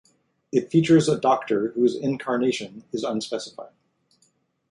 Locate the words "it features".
0.51-1.07